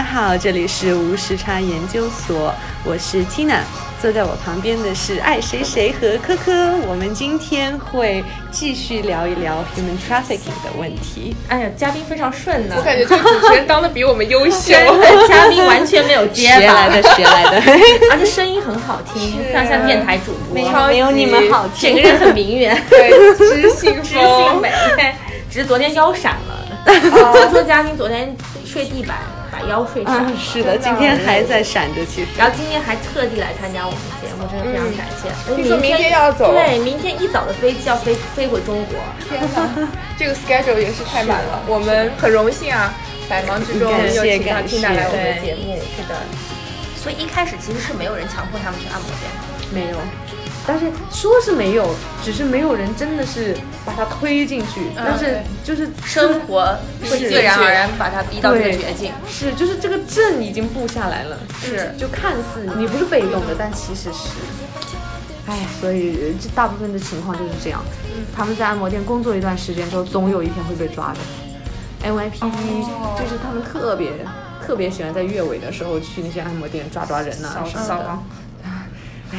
[0.00, 2.54] 家好，这里是无时差研究所，
[2.86, 3.58] 我是 Tina，
[4.00, 6.74] 坐在我旁边的是爱谁谁和科科。
[6.88, 11.36] 我们今天会继续聊一聊 human trafficking 的问题。
[11.48, 14.72] 哎呀，嘉宾非常顺呢，我感觉这个主持人当的比我们优秀。
[15.28, 17.56] 嘉宾完全没有结学来的，学来的，
[18.10, 20.54] 而且声音很好听，非常像电台主播，
[20.88, 24.72] 没有你们好听，整个人很名媛， 对， 知性知性美。
[25.50, 27.10] 只是昨天腰闪了，听
[27.50, 29.18] 说嘉宾昨天睡地板。
[29.60, 32.28] 把腰睡闪，是的，今天还在闪着，其实。
[32.36, 35.54] 然后今天还特地来参加我们节目，真的非常感谢。
[35.54, 38.96] 听说明天要走，对，明天一早的飞机要飞飞回中国。
[39.28, 41.62] 天哪， 这个 schedule 也是太满了。
[41.66, 42.94] 我们很荣幸啊，
[43.28, 46.16] 百忙之中又请到 Tina 来我们的节目，是的。
[46.96, 49.40] 所以一开始其实是没有人强迫他们去按摩店的，
[49.72, 49.96] 没有。
[50.66, 54.82] 但是说是没有，只是没有人真的是把他推进去。
[54.94, 59.12] 但是就是生活会自然而然把他逼到这个绝境。
[59.28, 61.38] 是，就是这个阵已经布下来了。
[61.60, 64.28] 是，就看似你不是被动的，但其实是。
[65.46, 67.82] 哎，所以这大部分的情况就是这样。
[68.36, 71.18] 他们在按摩店工作一段时间之后，总有一天会被抓的。
[72.08, 72.84] NYPD
[73.18, 74.10] 就是他们特别
[74.64, 78.18] 特别喜欢在月尾的时候去那些按摩店抓抓人呐什么的。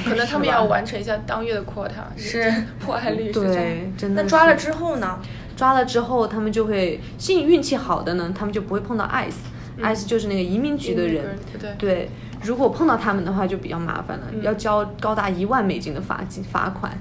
[0.05, 4.23] 可能他们要完成一下当月的 quota，是破案率对，真的。
[4.23, 5.19] 那抓了之后呢？
[5.57, 11.37] 抓了之后，他们就会幸运气好的呢，他们就不会碰到 ICE，ICE 就是那个移民局的人。
[11.59, 12.09] 对对。
[12.43, 16.97] 如果碰到他们的话，就比较麻烦了，要交高达一万美金的罚金罚款。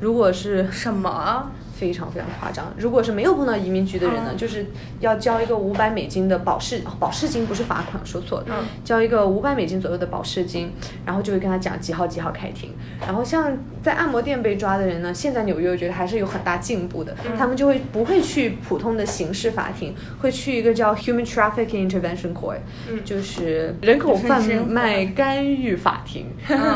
[0.00, 1.50] 如果是什么？
[1.78, 2.72] 非常非常夸张。
[2.76, 4.66] 如果是没有碰到移民局的人呢，就是
[4.98, 8.46] 要交一个五百美金的保释保释金，不是罚款，说错了，
[8.84, 10.72] 交一个五百美金左右的保释金，
[11.06, 12.74] 然后就会跟他讲几号几号开庭。
[13.00, 22.58] 然后像在按摩店被抓的人呢，现在纽约我觉得还是有很大进步的，他们就会不会去普通的刑事法庭，会去一个叫 Human Trafficking Intervention Court，
[23.04, 26.26] 就是人口贩卖干预法庭。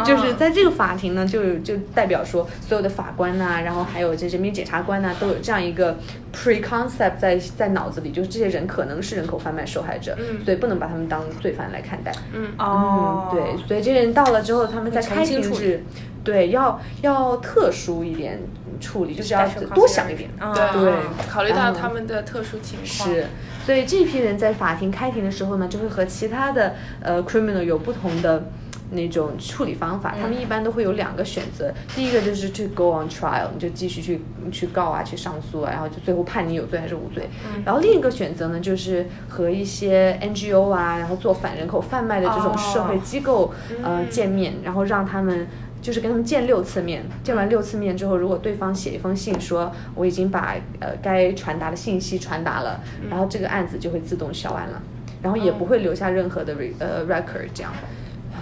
[0.05, 4.92] 就是在这个法庭呢，就就代表说所有的法官呐，然后还有这人民检察官。
[5.01, 5.97] 那都有这样一个
[6.35, 12.13] preconcept 在在脑子里，就是这些人可能是人口贩卖受害者，所以不能把他们当罪犯来看待。
[12.35, 15.83] 嗯哦，对，所以这些人到了之后，他们在开庭是，
[16.23, 18.41] 对，要要特殊一点
[18.81, 20.29] 处理，就是要多想一点。
[20.39, 20.93] 对，
[21.29, 23.09] 考虑到他们的特殊情况。
[23.09, 23.27] 是，
[23.65, 28.45] 所以这批人在法庭开庭的时候呢，就会和其他的呃 criminal 有不同的。
[28.93, 31.73] 那种处理方法，他们一般都会有两个选择。
[31.95, 34.21] 第一个就是去 go on trial，你就继续去
[34.51, 37.29] 去告啊，去上诉啊，然后就最后判你有罪还是无罪。
[37.65, 43.53] 然后另一个选择呢，就是和一些 NGO 啊，然后做反人口贩卖的这种社会机构
[43.83, 45.47] 呃见面，然后让他们
[45.81, 47.03] 就是跟他们见六次面。
[47.25, 54.83] 见完六次面之后，如果对方写一封信说我已经把呃该传达的信息传达了，然后这个案子就会自动销案了，
[55.23, 57.73] 然后也不会留下任何的 re 呃 record 这样。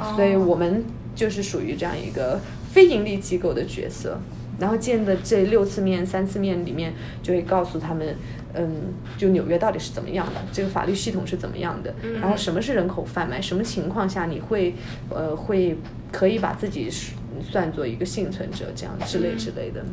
[0.03, 0.84] 所以我们
[1.15, 2.41] 就是属于这样一个
[2.71, 4.19] 非盈利机构的角色，
[4.59, 8.16] 然后见的这六次面、三次面里面，就会告诉他们，
[8.55, 14.75] 嗯，就纽约到底是怎么样的，这个法律系统是怎么样的，然后什么是人口贩卖，什么情况下你会，
[15.09, 15.77] 呃，会
[16.12, 16.91] 可以把自己
[17.43, 19.84] 算作一个幸存者，这样之类之类的。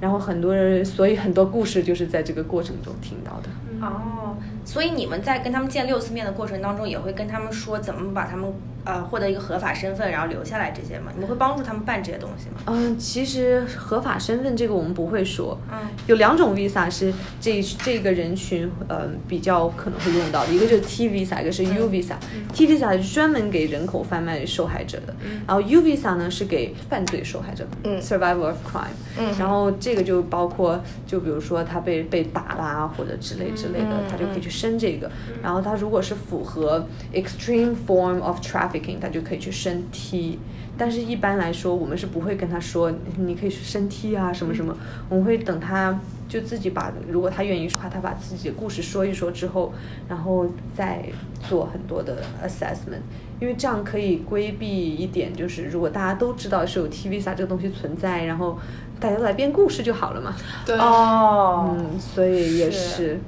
[0.00, 3.48] 然后很多人，所以很多故事就是在这个过程中听到的。
[3.84, 8.48] 哦，所以你们在跟他们见六次面的过程当中，也会跟他们说怎么把他们
[8.88, 11.12] 呃获得一个合法身份，然后留下来这些吗？
[11.14, 12.62] 你们会帮助他们办这些东西吗？
[12.66, 15.56] 嗯，其实合法身份这个我们不会说。
[15.70, 22.14] 嗯，有两种 visa 是这这个人群呃比较可能会用到的，一个就是 T visa，一个是 U visa。
[22.52, 25.14] T visa 是专门给人口贩卖受害者的，
[25.46, 27.64] 然后 U visa 呢是给犯罪受害者。
[27.84, 28.96] 嗯，survivor of crime。
[29.18, 33.68] 嗯，然后这个就包括就比如说他被被打啦或者之类之。
[33.68, 35.10] 类的，他就可以去申这个。
[35.42, 38.40] 然后他如果是符合 extreme form of
[38.78, 40.38] trafficking，他就可以去升梯。
[40.76, 44.76] 但是一般来说，我们是不会跟他说你可以去升梯啊什么什么。
[45.08, 45.98] 我们会等他
[46.28, 49.72] 就自己把，如果他愿意的话，他把自己的故事说一说之后，
[50.08, 50.46] 然后
[50.76, 51.02] 再
[51.48, 53.02] 做很多的 assessment。
[53.40, 58.58] 因为这样可以规避一点，就是如果大家都知道是有 T visa 这个东西存在，然后
[58.98, 60.36] 大家都来编故事就好了嘛。
[60.66, 63.18] 对哦，嗯，所以也是。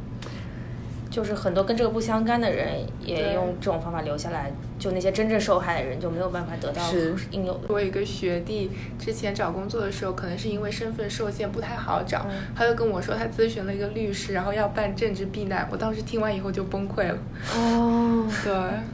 [1.08, 6.82] 就是很多跟这个不相干的人也用这种方法留下来，就那些真正受害的人就没有办法得到
[7.30, 7.60] 应有的。
[7.68, 15.68] 我有一个学弟，之前找工作的时候，可能是因为身份受限不太好找，他就跟我说他咨询了一个律师，然后要办政治避难。
[15.70, 17.18] 我当时听完以后就崩溃了。
[17.54, 18.52] 哦，对，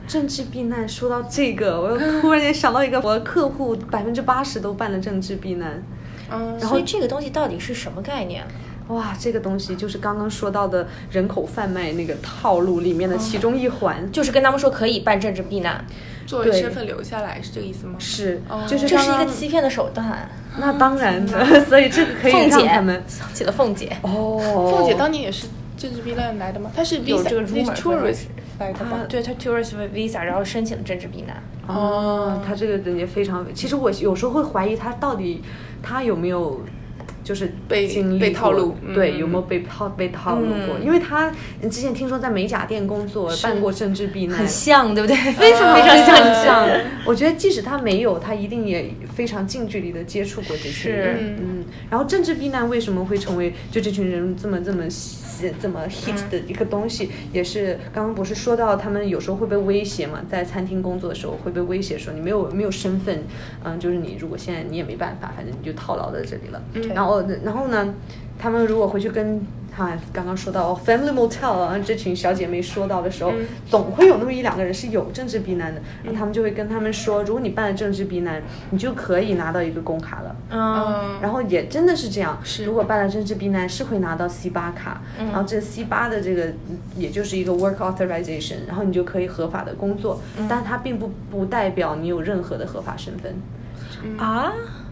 [0.09, 5.81] 政治避难，说到这个，我又突然间想到一个，我的客户百分之八十都办了政治避难。
[6.29, 8.45] 嗯，所以这个东西到底是什么概念？
[8.89, 14.11] 哇，这个东西就是刚刚说到的人口贩卖那个套路里面的其中一环。
[14.13, 15.85] 就是跟他们说可以办政治避难，
[16.27, 17.97] 对作为身份留下来是这个意思吗？
[17.99, 20.31] 是哦，就是这是一个欺骗的手段。
[20.59, 26.71] 那当然的， 所以这个可以凤姐让他们想起了凤姐，哦，凤姐当年也是政治避难来的吗？
[26.75, 28.27] 她是 visa 这个是 tourist 是
[28.61, 29.05] 来的吧？
[29.09, 31.43] 对她 tourist visa，然后申请了政治避难。
[31.67, 35.43] 哦，他这个人也非常，其实我有时候会怀疑她到底
[35.83, 36.61] 她有没有。
[37.27, 40.77] 就是被经历被套路对，嗯有没有被套被套路过？
[40.79, 41.33] 嗯因为他
[41.63, 45.17] 之前听说在美甲店工作，办过政治避难，很像，对不对？
[45.35, 46.69] 非常非常像。
[47.05, 51.37] 我觉得即使他没有，他一定也非常近距离的接触过这些是人。
[51.41, 63.25] 嗯，然后政治避难为什么会成为就这群人这么这么喜这么 hit 的一个东西，也是刚刚不是说到他们有时候会被威胁嘛，在餐厅工作的时候会被威胁说你没有没有身份，
[63.65, 66.63] 嗯，就是你如果现在你也没办法，反正你就套牢在这里了。
[66.95, 67.95] 然后然后呢，
[68.39, 69.41] 他们如果回去跟
[69.77, 73.31] 哈、刚刚说到 family motel 啊，这群小姐妹说到的时候，
[73.69, 80.37] 总会有那么一两个人是有政治避难的，然后他们就会跟他们说，如果你办了政治避难，你就可以拿到一个工卡了。
[80.49, 90.19] 嗯，嗯，然后也真的是这样，是如果办了政治避难是会拿到 C 八卡，然后这 C 八的这个嗯也就是一个 work authorization，然后你就可以合法的工作，
[90.49, 93.35] 但它并不不代表你有任何的合法身份，
[94.17, 94.86] 啊，这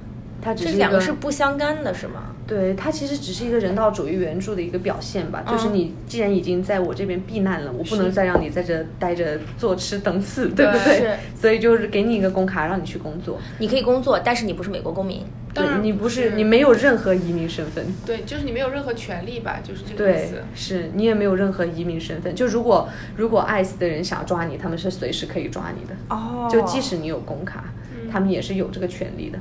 [0.44, 2.35] 它只是一两个是不相干的，是吗？
[2.46, 5.43] 对，它其实只是一个人道主义援助的一个表现吧。
[5.49, 10.99] 就是你既然已经在我这边避难了，我不能再让你在这待着坐吃等死，对不对？
[10.99, 13.38] 是 所以就是给你一个工卡，让你去工作。
[13.58, 15.23] 你可以工作，但是你不是美国公民。
[15.55, 17.87] 当然对你不是是你没有任何移民身份。
[18.05, 22.35] 对，就是你没有任何权利吧，就是这个意对思。，是你也没有任何移民身份。
[22.35, 25.94] 就如果如果 ICE 的人想抓你，他们是随时可以抓你的。
[26.11, 27.73] 哦就即使你有工卡，
[28.11, 29.38] 他们也是有这个权利的。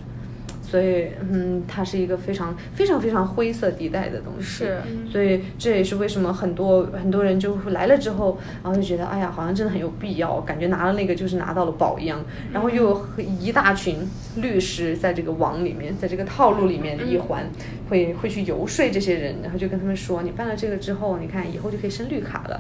[0.73, 4.65] 所以，嗯，它是一个非常非常非常灰色地带的东西。
[4.65, 12.19] 是所以这也是为什么很多很多人就来了之后，然后就觉得，哎呀，好像真的很有必要，感觉拿了那个就是拿到了宝一样。
[12.51, 13.99] 然后又有一大群
[14.37, 17.47] 律师在这个网里面，在这个套路里面的一环，
[17.87, 22.59] 会会去游说这些人，然后就跟他们说，你办了这个之后，你看以后就可以申绿卡了。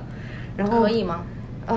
[0.55, 1.23] 然后可以吗？
[1.65, 1.75] 啊、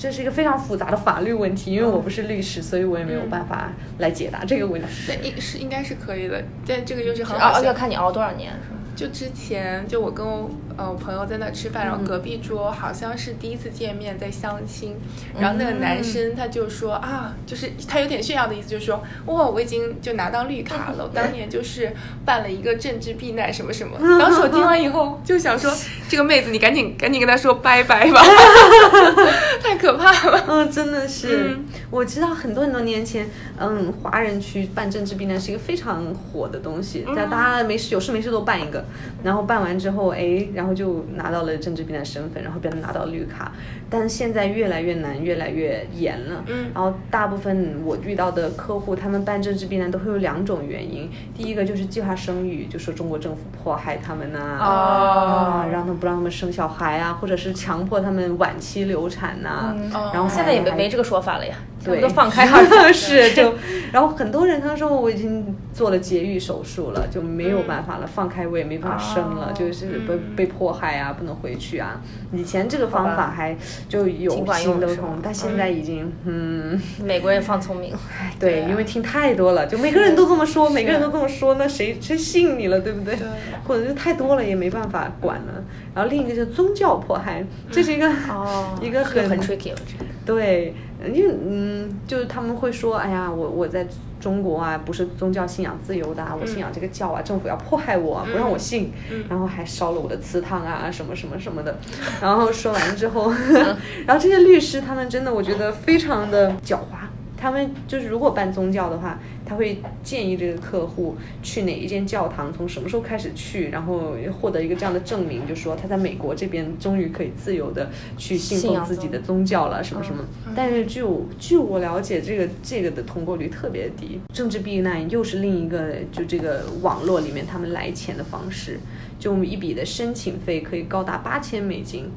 [0.00, 4.88] 这是一个非常复杂的法律问题，因为我不是律师，所以我也没有办法来解答这个问题。
[5.06, 7.74] 对，应是应该是可以的，但这个又是很哦好，笑要。
[7.74, 8.78] 看你熬多少年，是吗？
[8.96, 14.96] 就之前就我跟我呃我朋友在那吃饭，然后隔壁桌好像是第一次见面在相亲，
[15.38, 21.94] 然后那个男生他就说啊，就是他有点炫耀的意思，就是说哇我已经就拿到绿卡了，我当年就是
[22.26, 23.96] 办了一个政治避难什么什么。
[24.20, 25.72] 当时我听完以后就想说，
[26.10, 29.49] 这个妹子你赶紧赶紧跟他说拜拜吧，太
[29.80, 30.44] 可怕了。
[30.46, 31.64] 嗯，真的是，嗯。
[31.90, 33.26] 我知道很多很多年前，
[33.58, 37.14] 嗯，华人区办政治避难是一个非常火的东西，嗯。
[37.14, 38.84] 大、家没事有事没事都办一个，
[39.24, 43.52] 然后办完之后，哎，然后就拿到了政治避难身份，然后别人拿到绿卡，
[43.88, 46.70] 但是现在越来越难，越来越严了，嗯。
[46.74, 62.60] 然后大部分我遇到的客户，他们办政治避难都会有两种原因，第一个就是计划生育，就说中国政府迫害他们呐、啊，让他们不让他们生小孩啊，或者是强迫他们晚期流产呐、哦然后现在也没没这个说法了呀，都放开了。
[62.92, 63.54] 是 就，
[63.92, 72.00] 然后很多人他说我已经做了节育手术了，就没有办法了，放开我也没办法生了，哦就是被被迫害啊，不能回去啊。
[72.32, 73.56] 以前这个方法还
[73.88, 77.98] 就有行得通，但现在已经嗯，美国人放聪明 了，
[78.38, 83.16] 对，因为听太多了，就每个人都这么说，每个人都这么说，那谁谁信你了，对不对？
[83.16, 83.26] 对
[83.66, 85.64] 或者是太多了也没办法管了。
[85.94, 90.04] 然后另一个就是宗教迫害，这是一个、哦一个很这很 tricky 了，这个。
[90.30, 90.72] 对，
[91.12, 93.84] 因为嗯，就是他们会说，哎呀，我我在
[94.20, 98.92] 中国啊，不是宗教信仰自由的、啊，我信仰这个教啊，政府要迫害我、啊，不让我信，
[99.28, 101.76] 然后还烧了我的祠堂啊，什么什么什么的。
[102.22, 103.32] 然后说完之后，
[104.06, 106.99] 然后这些律师他们真的我觉得非常的狡猾。
[107.40, 120.22] 他们就是如果办宗教的话，他会建议这个客户去哪一间教堂，从什么时候开始去，然后获得一个这样的证明，就说他在美国这边终于可以自由的去信奉自己的宗教了，什么什么。
[120.54, 124.20] 但是据我据我了解，这个这个的通过率特别低。
[124.34, 128.78] 政治避难又是另一个就这个网络里面他们来钱的方式，
[129.18, 132.10] 就我们一笔的申请费可以高达八千美金。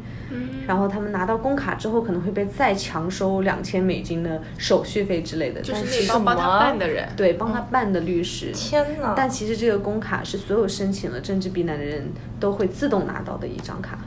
[0.68, 5.62] 然后他们拿到工卡之后，可能会被再强收两千美金的手续费之类的。
[5.62, 8.52] 就是那帮帮他办的人，对帮他办的律师。
[8.54, 9.13] 天哪！
[9.16, 13.98] 但其实这个工卡是所有申请了政治避难的人都会自动拿到的一张卡。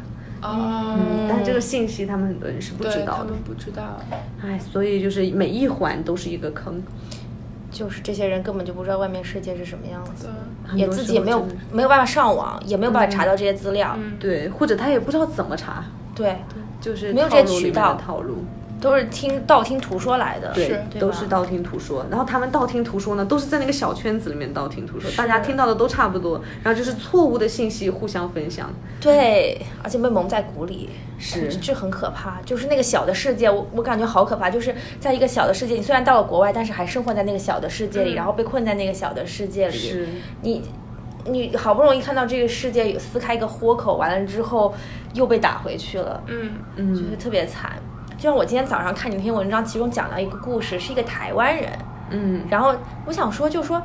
[0.43, 3.35] 哦，嗯，但这个信息他们很多人是不知道的他们。
[3.45, 4.01] 不知道。
[4.43, 6.83] 哎，所以就是每一环都是一个坑。
[7.69, 10.29] 就是这些人根本就不知道外面世界是什么样子，
[10.75, 15.85] 也自己也没有没有办法上网，也没有办法查到这些资料，嗯，对，或者他也不知道怎么查，
[16.17, 16.39] 对，
[16.81, 18.39] 就是没有这渠道套路。
[18.79, 22.05] 都是听道听途说来的，对，对都是道听途说。
[22.11, 28.71] 然后他们道听途说呢，都是在那个小圈子里面道听途说，大家听到的都差不多，然后就是错误的信息互相分享。
[29.01, 32.39] 对，而且被蒙在鼓里，是这很可怕。
[32.45, 34.51] 就是那个小的世界，我我感觉好可怕。
[34.51, 39.79] 就是在一个小的世界，你虽然到了国外，但是还生活在那个小的世界里，然后被困在那个小的世界里。
[39.79, 40.07] 是，
[40.43, 40.63] 你
[41.29, 44.75] 你好不容易看到这个世界有撕开一个豁口，完了之后
[45.13, 47.73] 又被打回去了，嗯嗯就是特别惨。
[48.17, 51.71] 就像我今天早上看你那篇文章，其中讲到一个故事，是一个台湾人，
[52.11, 53.83] 嗯，然后我想说，就说，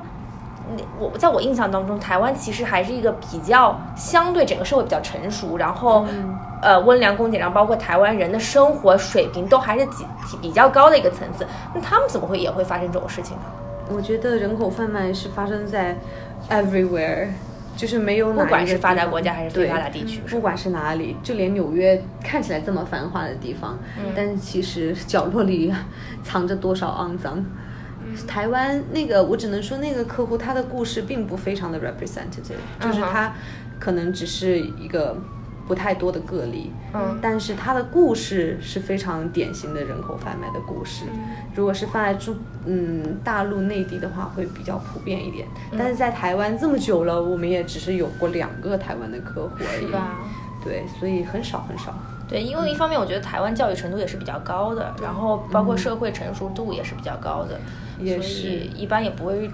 [0.76, 6.06] 你我在我印象当中，台湾其实还是一个比较相对整个社会比较成熟，然后、
[6.62, 11.46] 呃温良恭俭让，包括台湾人的生活水平都还是几几比较高的一个层次。
[11.74, 13.44] 那他们怎么会也会发生这种事情呢？
[13.94, 15.98] 我觉得人口贩卖是发生在
[16.50, 17.28] everywhere，
[17.78, 24.12] 就是没有哪不管是发达国家还是非对发达地区，不管是哪里，就连纽约看起来这么繁华的地方，嗯。
[24.16, 25.74] 但是其实角落里
[26.24, 27.44] 藏着多少肮脏。
[28.06, 28.28] 嗯。
[28.28, 33.34] 台湾那个，我只能说那个客户他的故事并不非常的 representative，就是他
[33.80, 35.18] 可能只是一个
[35.72, 41.06] 不太多的个例，嗯但是他的故事是非常典型的人口贩卖的故事。
[41.56, 42.36] 如果是放在中
[42.66, 45.48] 嗯大陆内地的话，会比较普遍一点。
[45.72, 50.20] 嗯但是在台湾这么久了，我们也只是有过两个台湾的客户而已，吧？
[50.62, 51.98] 对，所以很少很少。
[52.28, 57.58] 对，因为一方面我觉得台湾教育程度也是比较高的，然后包括社会成熟度也是比较高的，
[57.98, 59.50] 所也是以一般也不会，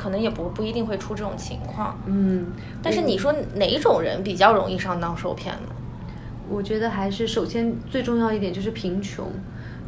[0.00, 2.00] 可能也不不一定会出这种情况。
[2.06, 2.46] 嗯，
[2.82, 5.74] 但是你说哪种人比较容易上当受骗呢？
[6.48, 9.26] 我觉得还是首先最重要一点就是贫穷，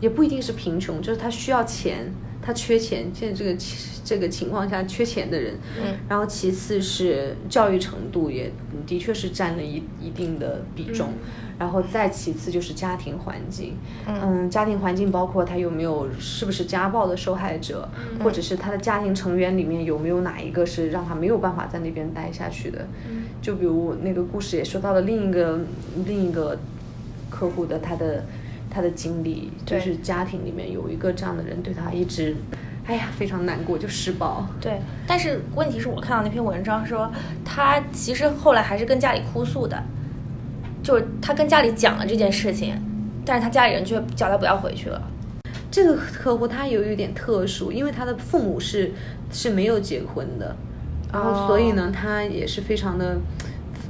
[0.00, 3.56] 也不一定是贫穷，就是他需要钱，他缺钱，现在这个
[4.04, 8.50] 这个情况下缺钱的人，嗯，然后其次是教育程度也
[8.84, 11.12] 的确是占了一一定的比重，
[11.58, 13.76] 然后再其次就是家庭环境，
[14.08, 17.88] 嗯，家庭环境包括他有没有是不是家暴的受害者，
[18.24, 22.88] 或者是他的家庭成员里面有没有哪一个是让他没有办法在那边待下去的，
[23.40, 25.60] 就比如那个故事也说到了另一个
[26.04, 26.58] 另一个
[27.30, 28.24] 客户的他的
[28.72, 32.34] 他的经历，就是家庭里面有一个这样的人对他一直，
[32.86, 34.46] 哎呀非常难过，就施暴。
[34.58, 37.12] 对，但是问题是我看到那篇文章说，
[37.44, 39.76] 他其实后来还是跟家里哭诉的，
[40.82, 42.74] 就是他跟家里讲了这件事情，
[43.26, 45.02] 但是他家里人却叫他不要回去了。
[45.70, 48.92] 这个客户他有一点特殊，因为他的父母是
[49.30, 50.56] 是没有结婚的，
[51.12, 53.18] 然后所以呢，他也是非常的，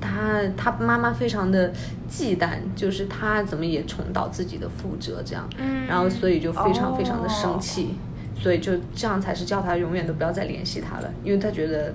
[0.03, 1.73] 他他妈妈非常的
[2.09, 7.61] 忌惮，就是他怎么也重蹈自己的覆辙这样，嗯然后所以就非常非常的哦生。
[7.61, 7.95] 气，
[8.37, 11.95] 所以就这样才是叫他永远都不要再联系他了，因为他觉得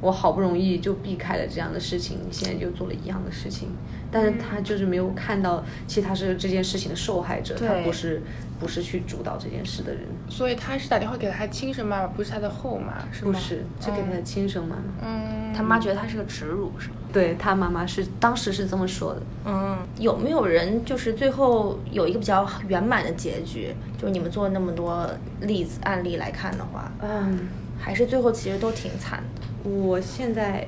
[0.00, 3.70] 我好不容易就避开了这样的事情，你现在又做了一样的事情，
[4.12, 8.22] 但是他就是没有看到，其实他是这件事情的受害者，他不是
[8.58, 13.32] 不是去主导这件事的人，所以他是打电话给他亲生妈妈，不是他的后妈，是吗？
[13.32, 16.94] 不是是给他的亲生妈妈，嗯，他妈觉得他是个耻辱，是吗？
[17.12, 23.74] 对他妈妈是当时是这么说的，嗯，有没有人就是最后有一个比较圆满的结局？
[23.96, 25.08] 就是你们做那么多
[25.40, 27.48] 例子案例来看的话，嗯，
[27.78, 29.70] 还是最后其实都挺惨的。
[29.70, 30.66] 我现在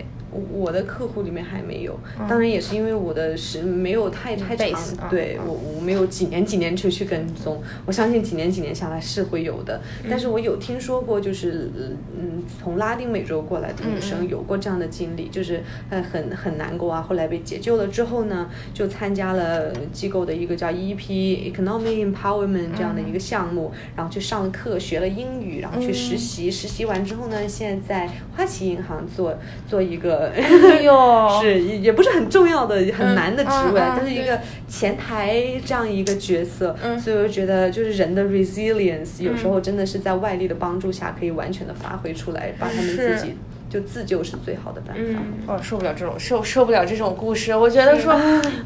[0.52, 11.68] 我的客户里面还没有，当然也是因为我的时没有太太长对我我没有几年几年去去跟踪，我相信几年几年下来是会有的，但是我有听说过，就是
[12.16, 30.19] 嗯从拉丁美洲过来的女生有过这样的经历，就是呃很很难过啊，后来被解救了之后呢，就参加了机构的一个叫 EP Economic Empowerment 这样的一个项目，然后去上了课，学了英语，然后去实习，实习完之后呢，现在在花旗银行做做一个。
[30.28, 30.94] 哎呦，
[31.40, 36.98] 是也也不是很重要的、很难的职位，嗯嗯但是一个前台这样一个角色，嗯。
[37.00, 43.36] 所以我就觉得就是人的 resilience 有时候真的是在外力的帮助下可以完全的发挥出来，把他们自己
[43.68, 45.52] 就自救是最好的办法。
[45.54, 47.54] 哦受不了这种受受不了这种故事。
[47.54, 48.14] 我觉得说，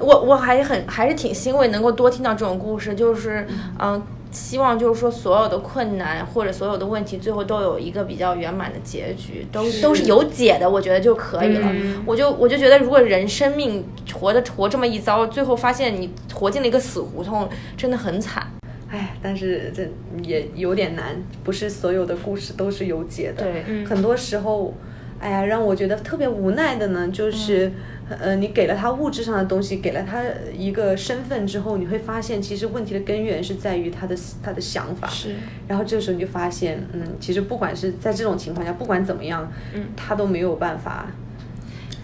[0.00, 3.46] 我我还很还是挺欣慰能够多听到这种故事，就是
[3.78, 4.02] 嗯、
[4.34, 11.68] 希望就是说所有的困难或者所有的问题最后都有一个比较圆满的结局，都都是有解的，我觉得就可以了。
[11.72, 18.46] 嗯我就我就觉得，如果人生命活的活这么一遭，最后发现你活进了一个死胡同，真的很惨。
[18.90, 19.88] 哎，但是这
[20.22, 23.44] 也有点难，不是所有的故事都是有解的。
[23.44, 24.74] 对嗯很多时候，
[25.20, 27.72] 哎呀，让我觉得特别无奈的呢，就是，
[28.08, 30.22] 呃，你给了他物质上的东西，给了他
[30.56, 35.08] 一个身份之后，你会发现，其实问题的根源是在于他的他的想法。
[35.08, 35.34] 是。
[35.66, 41.06] 然后这个时候你就发现，嗯，其实不管是在这种情况下，不管怎么样，嗯，他都没有办法。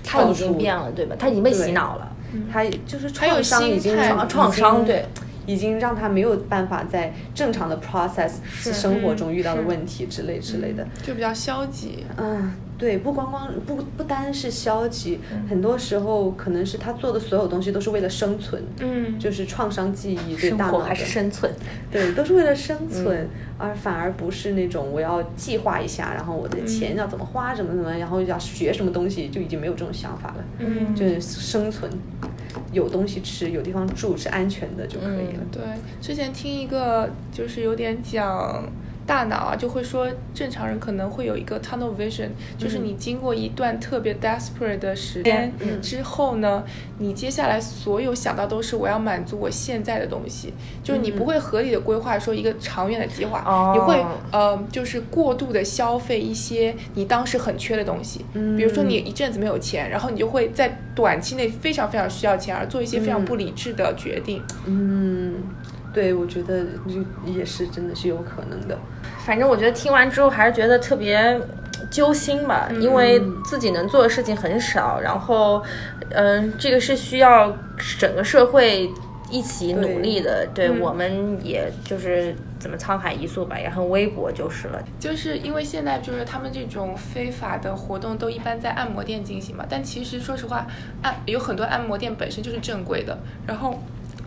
[0.02, 1.14] 他已经变了，对吧？
[1.18, 2.16] 他已经被洗脑了。
[2.52, 3.96] 他就是创伤已经
[4.28, 5.04] 创伤，对。
[5.50, 8.34] 已经让他没有办法在正常的 process
[8.72, 12.04] 生活中遇到的问题之类之类的，就比较消极。
[12.16, 18.62] 嗯，对，不光光不不单是消极，很多时候可能是他做的所有东西都是为了生存。
[18.78, 21.52] 嗯，就是创伤记忆对大脑还是生存，
[21.90, 23.28] 对，都是为了生存，
[23.58, 30.44] 而反而不是那种我要计划一下，然后我的钱要怎么花，怎么怎么，然后要学什么东西，就已经没有这种想法了。
[30.58, 31.90] 嗯，就是生存。
[32.72, 35.42] 有东西吃，有地方住，是安全的就可以了。
[35.50, 35.62] 对，
[36.00, 38.64] 之前听一个就是有点讲
[39.10, 45.52] 大脑啊，就会说正常人可能会有一个 tunnel vision，就是你经过一段特别 desperate 的时间
[45.82, 46.62] 之后呢，
[46.98, 54.00] 你接下来所有想到都是我要满足我现在的东西，就是你不会合理的规划说一个长远的计划，你会
[54.30, 64.40] 呃就是过度的消费一些你当时很缺的东西，比如说你一阵子没有钱，然后你就会在短期内非常非常需要钱而做一些非常不理智的决定。
[64.66, 65.34] 嗯，
[65.92, 66.64] 对，我觉得
[67.26, 68.78] 也是真的是有可能的。
[69.30, 71.40] 反正我觉得听完之后还是觉得特别
[71.88, 75.62] 揪心吧，因为自己能做的事情很少，然后，
[76.08, 77.56] 嗯，这个是需要
[77.96, 78.90] 整个社会
[79.30, 80.44] 一起努力的。
[80.52, 84.82] 对，我们也就是怎么沧海一粟吧，也很微薄就是了。
[84.98, 90.66] 就是因为现在就是他们这种非法的活动都一般在按摩店进行嘛，但其实说实话，
[91.02, 93.80] 按有很多按摩店本身就是正规的，然后。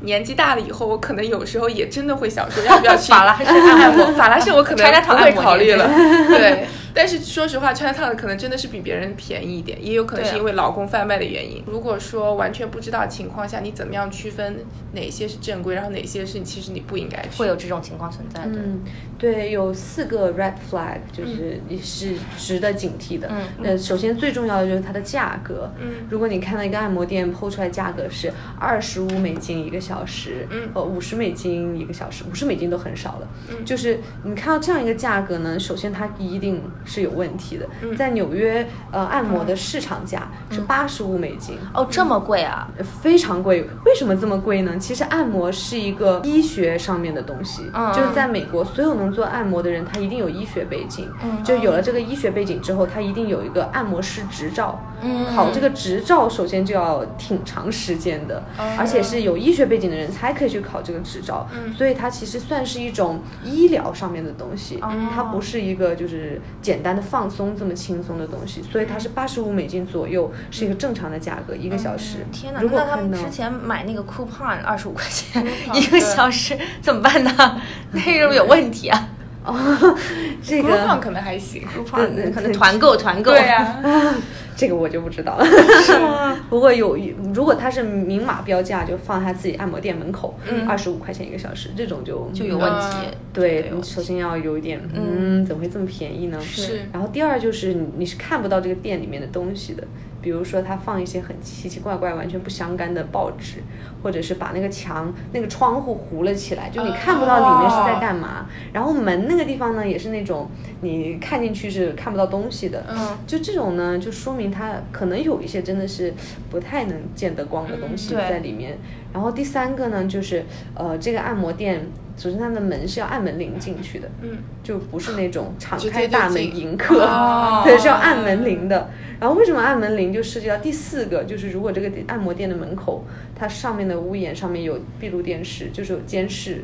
[0.03, 4.05] 年纪大了以后，我可能有时候也真的会想说， 要不要去法拉盛按摩？
[4.15, 5.87] 法拉盛我可能不会考虑了。
[6.29, 11.63] 对，但是说实话，川烫可能真的是比别人便宜一点，也有可能是因为劳工贩卖的原因。
[11.65, 14.57] 如果说完全不知道情况下，你怎么样区分
[14.91, 17.39] 哪些是正规，然后哪些是其实你不应该去？
[17.39, 18.51] 会有这种情况存在的。
[18.53, 18.81] 嗯，
[19.17, 23.29] 对，有四个 red flag，就是你是值得警惕的。
[23.31, 25.71] 嗯，呃，首先最重要的就是它的价格。
[25.79, 33.27] 嗯，如果你看到一个按摩店抛出来价格是二十五美金一个小时，嗯，呃，五十美金一个小时，五十美金都很少了。
[33.49, 37.67] 嗯，就是你看到这样一个价格呢，首先它一定是有问题的。
[37.81, 41.57] 嗯，在纽约，呃，按摩的市场价是八十五美金。
[41.73, 42.67] 哦，这么贵啊？
[43.01, 43.67] 非常贵。
[43.85, 44.77] 为什么这么贵呢？
[44.79, 51.09] 其实按摩是一个医学上面的东西，就是在美国，所有能做按摩的人，他一定有医学背景。
[51.23, 54.79] 嗯，就有了这个医学背景之后，他一定有一个按摩师执照。
[55.03, 58.43] 嗯，考这个执照首先就要挺长时间的，
[58.77, 61.47] 而且是有医学背景的人才可以去考这个执照。
[61.53, 64.79] 嗯，所以它其实算是一种医疗上面的东西，
[65.13, 68.63] 它不是一个就是简单的放松这么轻松的东西。
[68.63, 72.25] 所以它是八十五美金左右，是一个正常的价格，一个小时。
[72.31, 72.61] 天哪！
[72.61, 77.61] 如果他们之前买那个 coupon 二十五块钱 一个小时怎么办呢？
[77.91, 79.09] 那是不是有问题啊？
[79.45, 79.97] 哦，
[80.41, 83.31] 这个 coupon 可能还行，coupon 可能团购团购。
[83.31, 83.81] 对呀，
[84.55, 85.45] 这个我就不知道了。
[85.83, 86.37] 是吗？
[86.49, 86.97] 不过有，
[87.33, 92.97] 如果他是明码标价，就放他自己按摩店门口，二十五块钱一个小时，这种就就有问题。
[93.33, 96.39] 对你首先要有一点，嗯，怎么会这么便宜呢？
[96.41, 96.81] 是。
[96.93, 99.83] 然后第二就是你你是看不到这个店里面的东西的。
[100.23, 103.61] 比如说，他放一些很奇奇怪怪、完全不相干的报纸，
[104.01, 108.47] 或者是把那个墙、那个窗户糊了起来，就你看不到里面是在干嘛。
[108.71, 112.85] 然后门那个地方呢，也是那种你看进去是看不到东西的。
[112.89, 116.13] 嗯，就这种呢，就说明它可能有一些真的是
[116.49, 118.77] 不太能见得光的东西在里面。
[119.11, 121.85] 然后第三个呢，就是呃，这个按摩店。
[122.15, 126.99] 首先，它的门是要按门铃进去的，嗯，就不是那种敞开大门迎客，
[127.65, 128.89] 对，是要按门铃的。
[129.19, 133.03] 然后为什么按门铃就涉及到第四个，就是如果这个按摩店的门口，
[133.35, 136.63] 它上面的屋檐上面有闭路电视，就是有监视。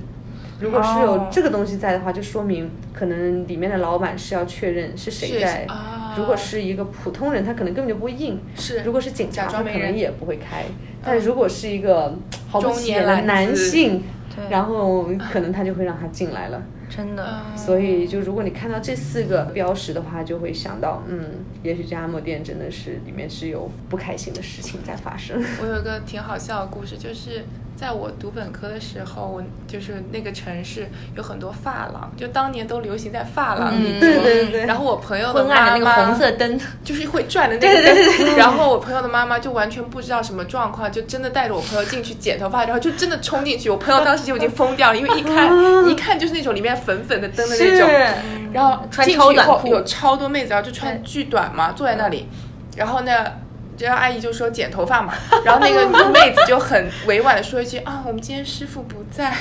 [0.60, 5.66] 如果是有这个东西在的话，就说明可能里面的老板是要确认是谁在。
[6.18, 8.40] 如果是一个普通人，他可能根本就不会应。
[8.56, 8.82] 是。
[8.84, 10.66] 如果是警察，他可能也不会开。
[11.02, 12.18] 但如果是一嗯个
[12.50, 14.04] 毫不起眼的男性。
[14.50, 17.42] 然后嗯可能他就会让他进来了，真的。
[17.56, 25.42] 所以就如果你看到这四个标识的话，就会想到，嗯，也许这家按摩店真的是里面是有不开心的事情在发生。
[25.62, 27.44] 我有一个挺好笑的故事，就是
[27.80, 33.98] 在我读本科的时候，我就是那个城市有很多发廊，就当年都流行在发廊里。
[34.02, 43.70] 对对对然后我朋友的妈妈个红色灯，就是会转的那个灯，然后我朋友的妈妈就完全不知道什么状况，就真的带着我朋友进去剪头发，然后就真的冲进去。
[43.70, 45.50] 我朋友当时就已经疯掉了，因为一看
[45.90, 47.90] 一看就是那种里面粉粉的灯的那种，
[48.52, 52.28] 然后穿进去以超短裤后有超多妹子，然后就穿巨短嘛，坐在那里，
[52.76, 53.14] 然后呢。
[53.80, 55.14] 这样阿姨就说剪头发嘛，
[55.46, 59.34] 然后那个 妹子就很委婉的说一句啊，我们今天师傅不在， 然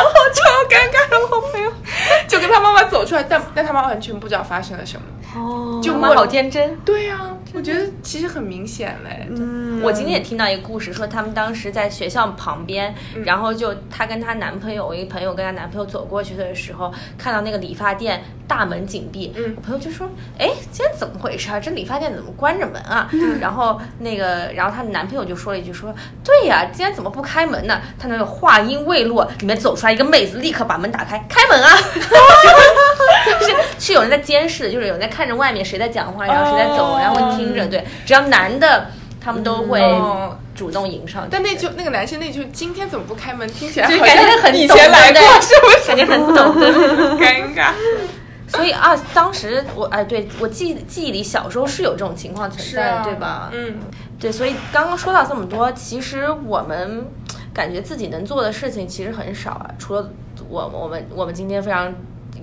[0.00, 1.72] 后超尴尬的，我朋友
[2.28, 5.02] 就跟他妈妈走出来，但但他妈完全不知道发生了什么，
[5.36, 6.76] 哦，就妈妈好天真。
[6.84, 7.20] 对呀、
[7.54, 12.94] 我觉得其实很明显嘞，嗯，我今天也听到一个故事，说他们当时在学校旁边，
[13.24, 21.60] 然后就她跟她男朋友，我一个朋友跟她男朋友走过去的时候，看到那个理发店大门紧闭，嗯我朋友就说：“哎，今天怎么回事啊？
[21.60, 25.94] 这理发店怎么关着门啊？”嗯然后那个，然后她男朋友就说了一句说
[26.24, 31.76] ：“对呀，今天怎么不开门呢？”她男朋友话音未落，里面走出来一个妹子，立刻把门打开，开门啊！
[33.40, 37.66] 就是是有人在监视的，就是有人在看着外面谁在讲话，然后谁在走，哦然后会听着。
[37.66, 38.86] 对，只要男的，
[39.20, 41.28] 他们都会哦主动迎上去。
[41.30, 45.86] 但那就那个男生那句今天怎么不开门，听起来就好感觉很以懂前来过对是不是？
[45.88, 46.54] 感觉很懂，
[47.20, 47.72] 尴尬。
[48.48, 53.50] 所以啊，当时我哎，对我记记忆里小时候是有这种情况存在的，啊对吧？
[53.52, 53.74] 嗯，
[54.20, 57.04] 对，所以刚刚说到这么多，其实我们
[57.52, 59.66] 感觉自己能做的事情其实很少啊。
[59.80, 60.08] 除了
[60.48, 61.92] 我我们我们今天非常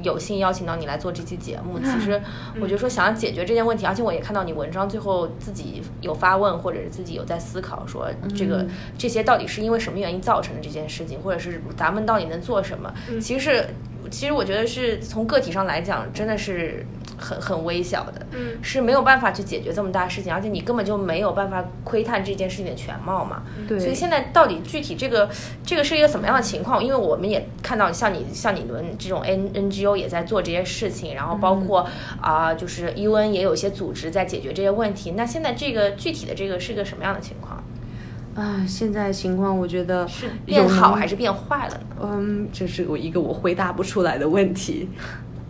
[0.03, 2.21] 有幸邀请到你来做这期节目，其实
[2.61, 8.65] 我觉得说想要解决这件问题，而且我也看到你文章最后自己有发问，或者是自己有在思考说这个、
[8.97, 12.93] 这些到底是因为什么原因造成的这件事情，或者是咱们到底能做什么？
[13.19, 13.65] 其实。
[14.11, 16.85] 其实我觉得是从个体上来讲，真的是
[17.23, 23.43] 很很微小的，嗯是没有办法去解决这么大的事情，而且你根本就没有办法窥探这件事情的全貌嘛。
[23.67, 25.29] 对所以现在到底具体这个
[25.65, 26.83] 这个是一个什么样的情况？
[26.83, 31.87] 因为我们也看到像你像你们这种 N NGO 也在做这些事情，然后包括
[32.19, 35.11] 啊、就是 UN 也有一些组织在解决这些问题。
[35.11, 37.63] 那现在这个具体的这个是个什么样的情况？
[38.35, 41.95] 啊，现在情况我觉得是变好还是变坏了呢？
[42.01, 44.89] 嗯，这是我一个我回答不出来的问题，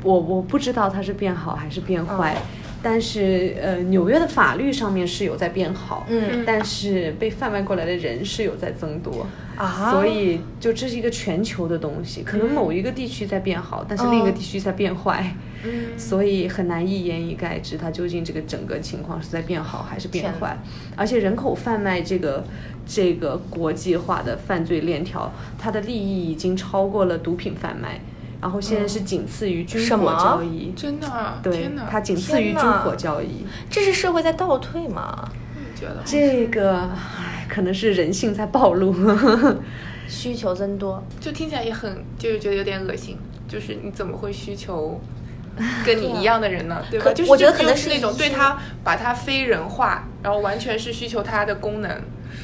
[0.03, 2.35] 我我不知道它是变好还是变坏，
[2.81, 9.25] 但是呃，纽约的法律上面是有在变好，嗯但是被贩卖过来的人是有在增多。
[9.55, 20.57] 啊所以就这是一个全球的东西，可能某一个地区在变好，但是另一个地区在变坏，嗯 所以很难一言以概之，它究竟这个整个情况是在变好还是变坏。
[20.95, 22.43] 而且人口贩卖这个
[22.83, 28.01] 这个国际化的犯罪链条，它的利益已经超过了毒品贩卖，
[28.43, 30.73] 然后现在是仅次于军火交易。
[30.75, 33.45] 真的啊，对它仅次于军火交易。
[33.69, 35.29] 这是社会在倒退吗？
[35.55, 36.01] 你觉得？
[36.03, 38.93] 这个，唉，可能是人性在暴露。
[40.09, 43.17] 需求增多，就听起来也很，就是觉得有点恶心。
[43.47, 44.99] 就是你怎么会需求
[45.85, 46.83] 跟你一样的人呢？
[46.91, 47.13] 对吧？
[47.13, 52.01] 就是我觉得可能是那种对他把他非人化，然后完全是需求他的功能，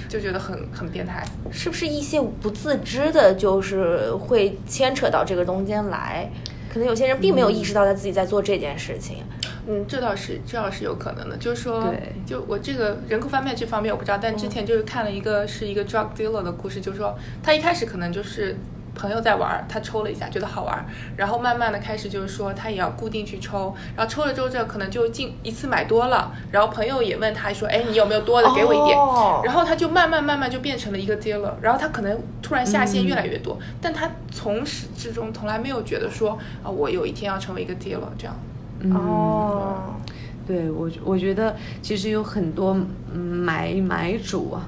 [0.10, 1.24] 就觉得很很变态。
[1.50, 6.30] 是不是一些不自知的，就是会牵扯到这个中间来？
[6.72, 9.24] 可能有些人并没有意识到他自己在做这件事情。
[9.67, 11.36] 嗯，这倒是，这倒是有可能的。
[11.38, 18.56] 就是说，对就我这个人口贩卖这方面我不知道，但之前就是看了一个是一个 drug dealer 的故事，就是说他一开始可能就是
[19.00, 20.84] 朋友在玩儿，他抽了一下觉得好玩儿，
[21.16, 28.98] 然后慢慢的开始就是说他也要固定去抽，然后抽着抽着可能就进一次买多了，然后朋友也问他说，哎，你有没有多的，给我一点。
[28.98, 38.36] 哦然后他就慢慢慢慢就变成了一个 dealer，然后他可能突然下线越来越多，但他从始至终从来没有觉得说啊，我有一天要成为一个 dealer 这样。
[38.94, 39.96] 哦，
[40.48, 42.78] 对我，我觉得其实有很多
[43.14, 44.68] 嗯买买主啊，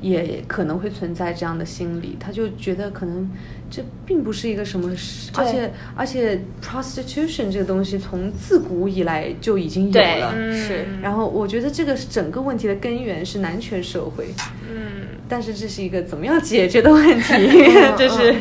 [0.00, 3.28] 也可能会存在这样的心理，他就觉得可能
[3.70, 10.32] 这并不是一个什么事，而且而且 prostitution 这个东西从自古以来就已经有了。
[10.52, 14.26] 是然后我觉得这个整个问题的根源是男权社会，
[14.70, 17.32] 嗯，但是这是一个怎么样解决的问题，
[17.96, 18.34] 这是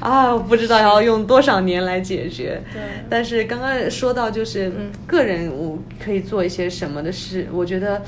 [0.00, 2.62] 啊，我不知道要用多少年来解决。
[2.72, 2.80] 对
[3.10, 4.72] 但是刚刚说到就是
[5.06, 8.02] 个人我可以做一些什么的事，我觉得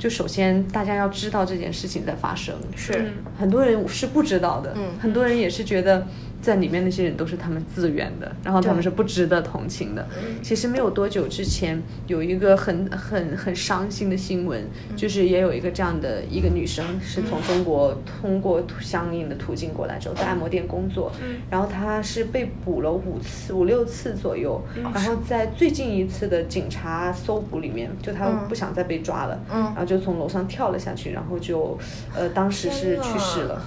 [0.00, 2.92] 就首先大家要知道这件事情在发生，是。
[2.94, 3.12] 嗯。
[3.38, 4.98] 很多人是不知道的，嗯。
[4.98, 6.06] 很多人也是觉得
[6.40, 10.06] 在里面那些人都是他们自愿的，然后他们是不值得同情的。
[10.42, 14.64] 其实没有多久之前，有一个很很很伤心的新闻，
[14.96, 21.12] 就是也有一个这样的一个女生是从中国通过相应的途径过来之后，在按摩店工作，
[21.50, 24.60] 然后她是被捕了五次五六次左右，
[24.94, 31.78] 然后在最近一次的警察搜捕里面，就她不想再被抓了，然后就从楼上跳了下去，然后就
[32.16, 33.62] 呃当时是去世了。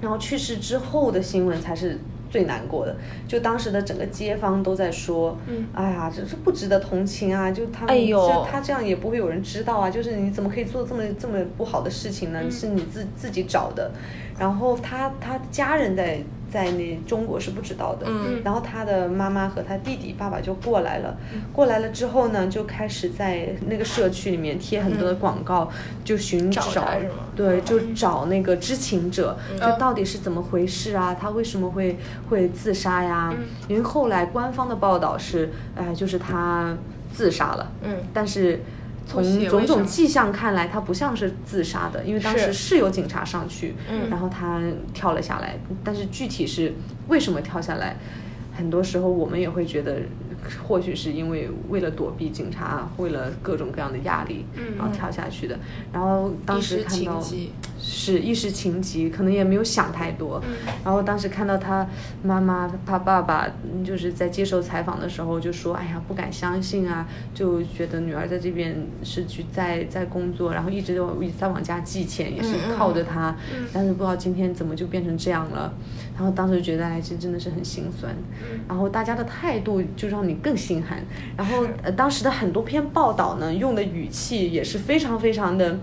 [0.00, 1.95] 然后去世之后的新闻才是
[2.36, 2.94] 最难过的，
[3.26, 5.66] 就当时的整个街坊都在说，嗯。
[5.72, 12.32] 哎呀，这是不值得同情啊，就他们哎呦这他这样也不会有人知道啊，就是你怎么可以做这么这么不好的事情嗯。
[12.34, 12.50] 呢？
[12.50, 13.90] 是你自自己找的，
[14.38, 16.18] 然后他他家人在
[16.50, 18.40] 在那中国是不知道的，嗯。
[18.44, 21.16] 然后他的妈妈和他弟弟爸爸就过来了，
[21.52, 25.70] 过来了之后呢，就开始在那个社区里面贴很多的广告，
[26.04, 26.62] 就寻找
[27.34, 29.58] 对，就找那个知情者，嗯。
[29.60, 31.16] 就到底是怎么回事啊？
[31.18, 33.34] 他为什么会会自杀呀？
[33.36, 33.44] 嗯。
[33.68, 36.76] 因为后来官方的报道是，哎，就是他
[37.12, 37.72] 自杀了。
[37.82, 37.96] 嗯。
[38.14, 38.60] 但是
[39.06, 44.60] 从种种迹象看来，他不像是自杀的，因为当时是是有警察上去，嗯然后他
[44.92, 46.74] 跳了下来，但是具体是
[47.08, 47.96] 为什么跳下来，
[48.56, 50.02] 很多时候我们也会觉得，
[50.66, 55.56] 或许是因为为了躲避警察，为了各种各样的压力，嗯然后跳下去的。
[55.92, 57.22] 然后当时时看到
[57.88, 60.42] 是一时情急，可能也没有想太多。
[60.44, 61.86] 嗯然后当时看到他
[62.22, 75.72] 妈妈、他爸爸，嗯就是在接受采访的时候就说：“哎呀，不敢相信啊，就觉得女儿在这边是去在在工作，然后一直都一直在往家寄钱，也是嗯嗯靠着他，嗯但是不知道今天怎么就变成这样了。”
[76.16, 78.12] 然后当时觉得，哎，这真的是很心酸。
[78.42, 80.98] 嗯然后大家的态度就让你更心寒。
[81.36, 85.78] 然后呃，当时的很多篇报道呢，用的语气也是非常非常的，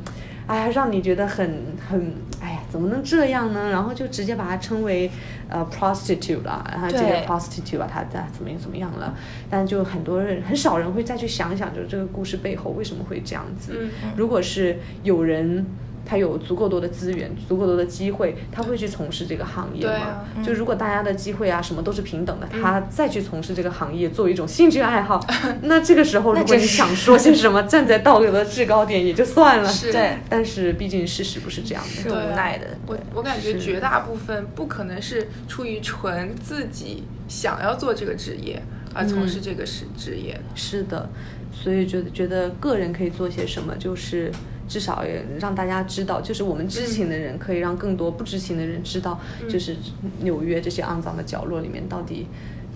[0.48, 3.70] 哎呀，让你觉得很很，哎呀，怎么能这样呢？
[3.70, 5.10] 然后就直接把它称为
[5.50, 9.16] 呃 prostitute 了，然后这个 prostitute 吧，他他怎么样怎么样了？
[9.50, 13.74] 但就很多人很少人会再去想想，就是这个故事背后为什么会这样子。
[13.80, 15.66] 嗯如果是有人。
[16.06, 20.26] 他有足够多的资源，足够多的机会，他会去从事这个行业吗？
[20.44, 25.26] 就如果大家的机会啊什么都是平等的，他再去从事这个行业作为一种兴趣爱好，
[25.64, 29.70] 那这个时候如果你想说些什么，站在道德的制高点也就算了。
[29.70, 29.92] 是。
[29.92, 30.18] 对。
[30.30, 32.12] 但是毕竟事实不是这样的。
[32.12, 32.68] 无奈的。
[32.86, 38.62] 我我感觉绝大部分不可能是出于纯自己想要做这个职业
[38.94, 40.34] 而从事这个职职业。
[40.34, 40.42] 的。
[40.56, 41.10] 是的，
[41.52, 44.32] 所以觉得觉得个人可以做些什么，就是
[44.74, 49.76] 至少也让大家知道，就是我们知情的人可以让更多不知情的人知道，就是
[50.22, 52.26] 纽约这些肮脏的角落里面到底。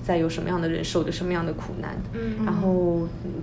[0.08, 2.87] 在有什么样的人受着什么样的苦难，嗯然后嗯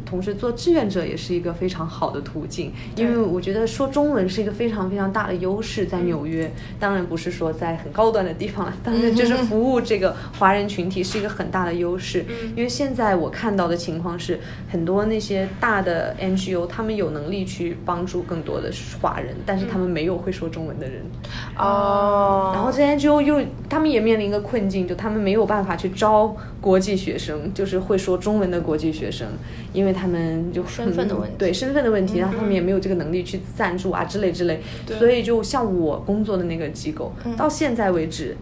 [0.04, 12.24] 同时做志愿者也是一个非常好的途径，因为我觉得说中文是一个非常非常大的优势，在纽约，当然不是说在很高端的地方了，当然就是服务这个华人群体是一个很大的优势，
[12.54, 14.38] 因为现在我看到的情况是，
[14.70, 21.02] 很多那些大的 NGO 他们有能力去帮助更多的华人，但是他们没有会说中文的人，
[21.58, 29.28] 哦，然后这 NGO 又他们也面临一个困境，就他们没有办法去招国际学生，就是会说中文的国际学生，
[29.72, 31.34] 因为他们就身份的问题。
[31.38, 34.60] 对身份的问题，然后他们也没有这个能力去赞助啊之类之类，
[34.98, 38.36] 所以就像我工作的那个机构，到现在为止。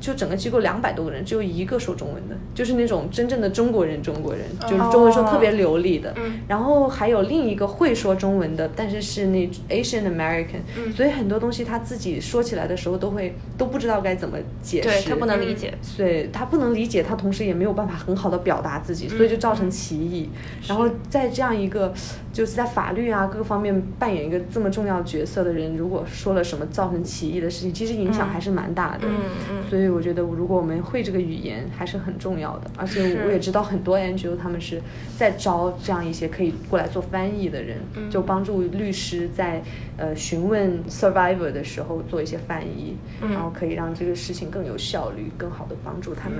[0.00, 6.12] 就整个机构两百多个人，只有一个说中文的，就是那种真正的中国人，中国人，就是中文说特别流利的。
[6.16, 6.40] 嗯。
[6.46, 10.60] 然后还有另一个会说中文的，但是是那 Asian American，、
[10.94, 15.74] 所以很多东西他自己说起来的时候都会都不知道该怎么解释，对他不能理解。
[15.82, 20.28] 所以他不能理解，他同时也没有办法很好的表达自己，所以就造成歧义。
[20.66, 21.92] 然后在这样一个
[22.32, 29.00] 就是在法律啊各个方面扮演一个这么重要角色的人，如果说了什么造成歧义的事情，其实影响还是蛮大的。
[29.02, 29.14] 嗯
[29.50, 29.56] 嗯。
[29.68, 32.70] 所以我觉得，如果我们会这个语言，还是很重要的。
[32.76, 34.80] 而且我也知道很多 NGO 他们是
[35.16, 37.78] 在招这样一些可以过来做翻译的人，
[38.10, 39.62] 就帮助律师在
[39.96, 46.38] 呃询问 survivor 的时候做一些翻译，然后可以让这个事情更有效率，更好的帮助他们。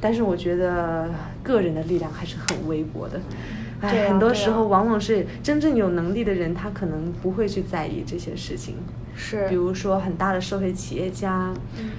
[0.00, 1.10] 但是我觉得
[1.42, 3.20] 个人的力量还是很微薄的。
[3.80, 8.74] 哎，啊很多时候往往是真正有能力的人，他可能不会去在意这些事情。
[9.20, 11.90] 是比如说很大的社会企业家，嗯，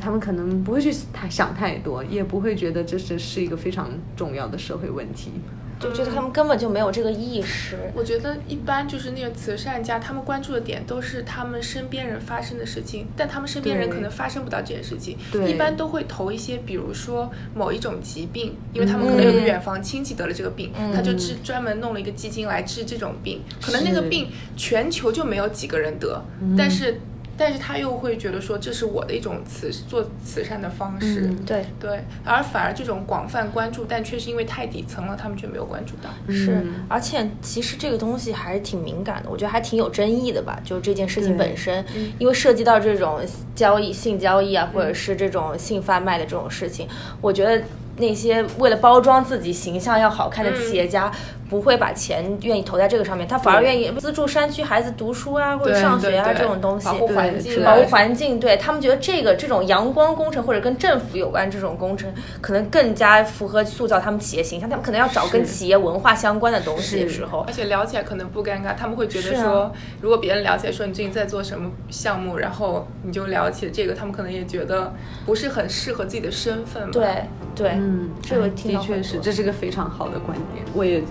[0.00, 5.32] 他们可能不会去太想太多，也不会觉得这是是一个非常重要的社会问题。
[5.80, 7.78] 就觉得他们根本就没有这个意识。
[7.94, 15.16] 我觉得一般就是那个慈善家，他们关注的点都是他们身边人发生的事情，但他们身边人可能发生不到这件事情。
[15.30, 23.42] 对一般都会投一些，比如说某一种疾病，因为他们可能有个远房亲戚得了这个病，他就治专门弄了一个基金来治这种病。
[23.62, 26.20] 可能那个病全球就没有几个人得，
[26.56, 27.00] 但是。
[27.38, 36.10] 但是他又会觉得说这是我的一种慈做慈善的方式，嗯对，对，而反而这种广泛关注，但却是因为太底层了，他们却没有关注到。
[36.32, 40.60] 是嗯，而且其实这个东西还是挺敏感的，我觉得还挺有争议的吧。
[40.64, 41.84] 就是这件事情本身，
[42.18, 43.20] 因为涉及到这种
[43.54, 46.88] 交易、性交易啊，或者是这种性贩卖的这种事情，
[47.20, 47.62] 我觉得
[47.98, 51.10] 那些为了包装自己形象要好看的企业家，
[51.48, 64.68] 不会把钱愿意投在这个上面，他反而愿意资助山区孩子读书啊，或者上学啊这种东西，保护环对境啊，保护环境，对他们觉得这个这种阳光工程或者跟政府有关这种工程，可能更加符合塑造他们企业形象。
[64.68, 67.40] 他们可能要找跟企业文化相关的东西的时候。
[67.46, 74.92] 而，且聊起来可能不尴尬，他们会觉得说，如果别人了解说你最近在做什么项目，然后你就聊起这个，他们可能也觉得
[75.24, 76.90] 不是很适合自己的身份嘛。
[76.92, 81.02] 对对，嗯，这个的确是，这是个非常好的观点，我也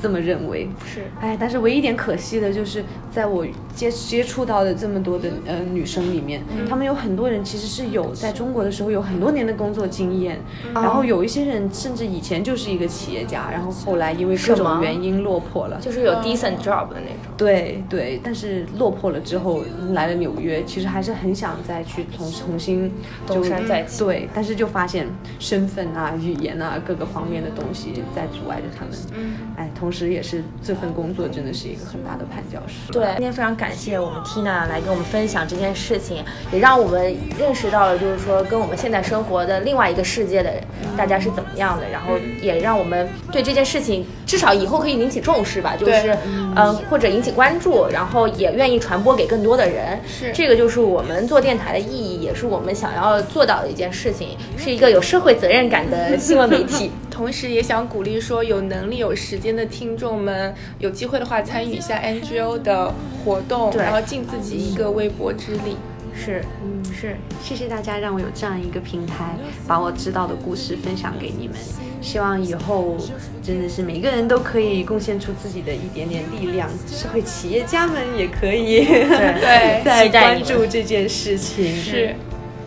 [0.00, 0.68] 这么认为。
[0.86, 15.78] 是哎，但是唯一一点可惜的就是，在我接接触到的这么多的呃女生里面，嗯她们有很多人其实是有在中国的时候有很多年的工作经验，嗯然后有一些人甚至以前就是一个企业家，然后后来因为各种原因落魄了。
[15.80, 17.34] 就是有 decent job 的那种。
[17.36, 22.90] 对对，但是落魄了之后来了纽约，其实还是很想再去重重新
[23.26, 25.06] 东山再起对，但是就发现
[25.38, 28.94] 身份啊、语言啊各个方面的东西在阻碍着他们。
[29.12, 32.92] 嗯，哎，同时也是这份工作真的是一个很大的绊脚石。
[32.92, 40.52] 对，今天非常感谢我们 Tina 来跟我们分享这件事情，也让我们认识到了，就是说跟我们现在生活的另外一个世界的
[40.96, 46.16] 大家是怎么样的，然后也让我们对这件事情至少以后可以引起重视吧，就是
[46.56, 49.98] 嗯、或者引起关注，然后也愿意传播给更多的人。
[50.06, 56.90] 是这个就是我们做电台的意义，也是我们想要做到的一件事情，是一个有社会责任感的新闻媒体。
[57.14, 62.92] 同时也想鼓励说有能力、有时间的听众们，有机会的话参与一下 NGO 的
[63.24, 65.76] 活动，然后尽自己一个微薄之力。
[66.12, 71.56] 是，嗯是，谢谢大家让我有这样一个平台，把我知道的故事分享给你们。
[72.00, 72.96] 希望以后
[73.42, 81.76] 真的是每个人都可以贡献出自己的一点点力量，社会企业家们也可以对 再期待你们关注这件事情。
[81.76, 82.14] 是，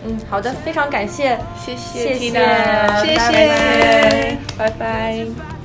[0.07, 1.37] 嗯，好的，非常感谢。
[1.59, 5.56] 谢谢谢谢 Tina，谢拜谢拜拜拜。